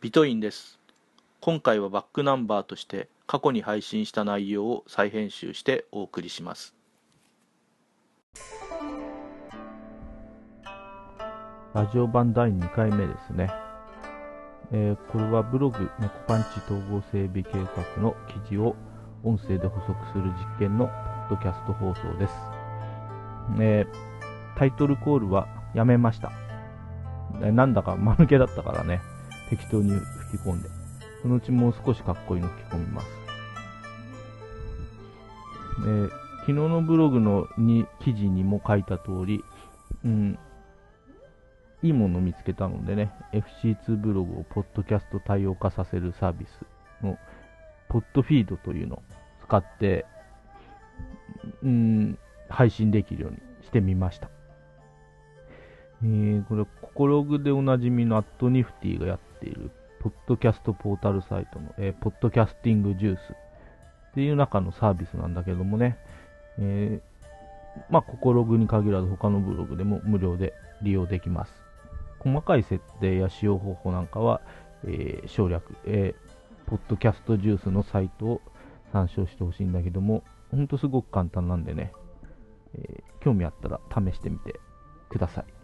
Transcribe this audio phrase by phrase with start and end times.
[0.00, 0.78] ビトインです。
[1.42, 6.74] 今回はバックナンバーとして過去に配信した内容を再編集してお送りします。
[11.74, 13.50] ラジオ版第2回目ですね、
[14.72, 18.16] えー、これはブログ猫パンチ統合整備計画の
[18.48, 18.76] 記事を
[19.22, 22.34] 音声で補足する実験のポッドキャスト放送です、
[23.60, 26.32] えー、タイトルコールはやめました。
[27.38, 29.02] なんだか間抜けだったからね、
[29.50, 29.90] 適当に
[30.30, 30.70] 吹き込んで、
[31.22, 33.06] そのうちもう少しかっこいいの吹き込みます。
[35.86, 36.08] え
[36.40, 39.44] 昨日のブログのに記事にも書いた通り、
[40.04, 40.38] うん、
[41.82, 47.18] いいものを見つけたのでね、FC2 ブログをポッドキャスト対応化させるサービスの、
[47.88, 49.02] ポッドフィードというのを
[49.42, 50.06] 使って、
[51.62, 54.30] うん、配信できるようにしてみました。
[56.02, 65.98] えー、これ、ココログでおなじみのアットニフティがやっている、ポッドキャストポータルサイトの、えー、ポッドキャスティングジュースっていう中のサービスなんだけどもね、
[66.58, 71.52] えー、まあ、ココログに限らず他のブログでも無料で利用できます。
[72.18, 74.40] 細かい設定や使用方法なんかは、
[74.84, 78.40] えー、省略、えー、ポッドキャストジュースのサイトを
[78.92, 81.92] 参照してほしいんだけども、ほんとすごく簡単なんでね、
[82.74, 84.58] えー、興味あったら試してみて
[85.10, 85.59] ください。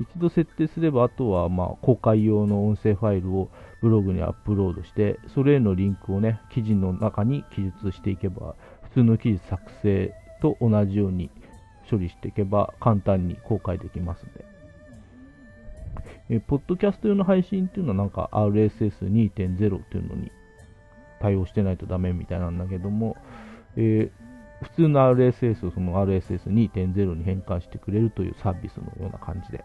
[0.00, 3.50] 一度設定すれば、あとはまあ公開用の音声ファイルを
[3.80, 11.30] ブログにアップロードして、それへのリンクをね、記事の中に記述していけば、普通の記事作成と同じように
[11.90, 14.54] 処理していけば、簡単に公開できますので。
[16.30, 20.32] えポッドキャスト用の配信っていうのはなんか RSS2.0 っていうのに
[21.20, 23.16] 対応してないとダメみたいなんだけども、
[23.76, 29.64] えー、普通の RSS をその RSS2.0 に変換してくれるというサービスのような感じで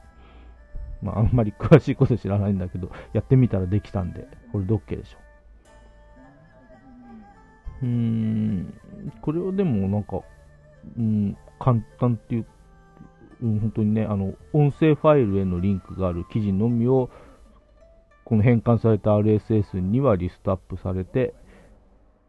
[1.02, 5.18] まあ、あんまり詳しいこと知らないんだけど、やってみたらできたんで、これで OK でしょ。
[7.82, 8.74] うーん、
[9.22, 10.22] これはでもなんか、
[10.98, 12.46] うん、簡単っていう、
[13.42, 17.10] うん、本当にね、あの、音声ファイルへのリンクがある記事のみを、
[18.26, 21.34] この変換された RSS にはリストアップされて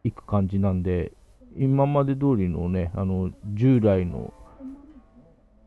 [0.02, 1.12] いく感じなんで、
[1.56, 4.32] 今まで通りのね、あの、従来の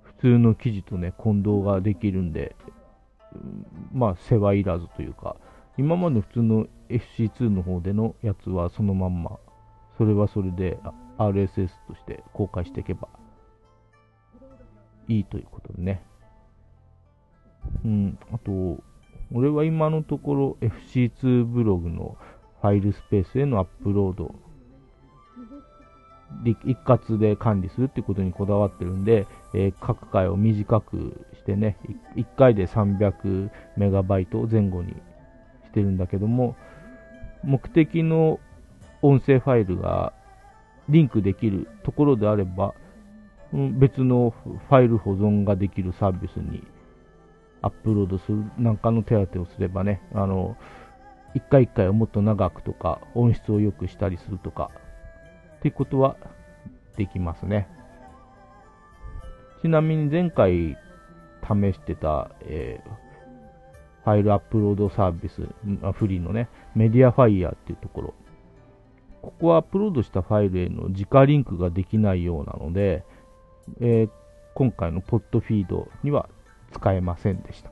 [0.01, 2.55] 普通の記事とね、混同ができるんで、
[3.91, 5.35] まあ、世話いらずというか、
[5.77, 9.39] 今まで普通の FC2 の方でのやつはそのまんま、
[9.97, 10.77] それはそれで
[11.17, 13.07] RSS として公開していけば
[15.07, 16.03] いいということでね。
[17.85, 18.83] うん、あと、
[19.31, 22.17] 俺は今のところ FC2 ブログの
[22.61, 24.35] ファイルスペースへのアップロード
[26.43, 31.77] 一括で管理するっていうことにこだわってるんで、えー、各回を短くしてね、
[32.15, 34.95] 1回で300メガバイト前後にし
[35.73, 36.55] てるんだけども、
[37.43, 38.39] 目的の
[39.01, 40.13] 音声ファイルが
[40.87, 42.73] リンクできるところであれば、
[43.51, 46.63] 別のファイル保存ができるサービスに
[47.61, 50.55] アップロードするなんかの手当てをすればね、あの、
[51.35, 54.71] 一回一回をもっと長くとか、音質を良くしたりするとか、
[55.57, 56.15] っていうことは
[56.95, 57.67] できますね。
[59.61, 60.77] ちなみに前回
[61.43, 62.89] 試してた、えー、
[64.03, 65.41] ファイルアップロードサービス、
[65.93, 68.13] フリーのね、メディアファイヤーっていうところ。
[69.21, 73.05] ここはアップロードしたファイルへの直リンクができないようなので、
[73.79, 74.09] えー、
[74.53, 76.27] 今回のポッドフィードには
[76.73, 77.71] 使えませんでした。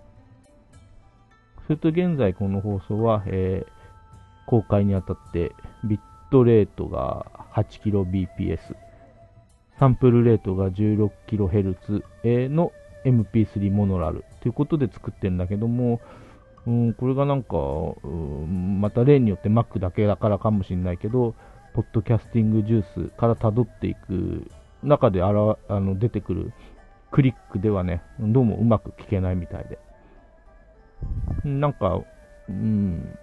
[1.68, 5.52] それと現在この放送は、えー、公開にあたって
[5.84, 6.00] ビッ
[6.32, 8.76] トレートが 8kbps、
[9.78, 12.72] サンプルレートが 16kHz の
[13.06, 16.02] MP3 モノラルということで作ってるんだけども、
[16.68, 21.36] うん、これがなんか、うん、また例によって Mac だけだからかもしれないけど、
[21.74, 24.48] ポッドキャスティングジュースから辿っていく
[24.84, 26.54] 中であらあの出てくる
[27.12, 29.80] クリックではね、どうもうまく聞けないみたいで。
[31.44, 32.02] なんか、
[32.48, 33.18] うん、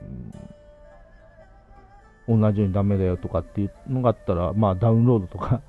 [2.29, 5.63] 同じようにダメだよとかっていうのがあったら、まあダウンロードとか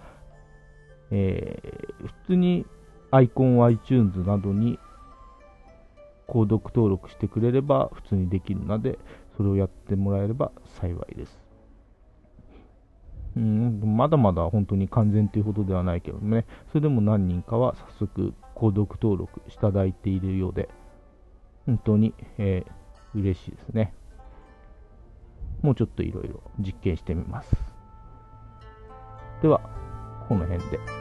[1.11, 2.65] えー、普通に
[3.11, 4.79] アイコン iTunes などに
[6.27, 8.99] 購読登録してくれれば普通にできるので、
[9.35, 11.39] それをやってもらえれば幸いです。
[13.35, 20.69] うん、まだまだ本当に完全というほどではないけどね、それでも何人かは早速購読登録していただいているようで、
[21.65, 23.93] 本当に、えー、嬉しいですね。
[25.61, 27.55] もうちょっといろいろ実験してみます。
[29.41, 29.61] では、
[30.27, 30.98] この辺で。